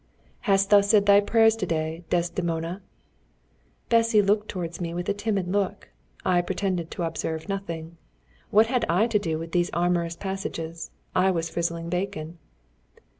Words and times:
"Hast 0.49 0.71
thou 0.71 0.81
said 0.81 1.05
thy 1.05 1.19
prayers 1.19 1.55
to 1.57 1.67
day, 1.67 2.03
Desdemona?" 2.09 2.81
Bessy 3.89 4.19
looked 4.19 4.49
towards 4.49 4.81
me 4.81 4.95
with 4.95 5.07
a 5.09 5.13
timid 5.13 5.47
look. 5.47 5.89
I 6.25 6.41
pretended 6.41 6.89
to 6.89 7.03
observe 7.03 7.47
nothing. 7.47 7.97
What 8.49 8.65
had 8.65 8.83
I 8.89 9.05
to 9.05 9.19
do 9.19 9.37
with 9.37 9.51
these 9.51 9.69
amorous 9.75 10.15
passages? 10.15 10.89
I 11.13 11.29
was 11.29 11.51
frizzling 11.51 11.89
bacon. 11.91 12.39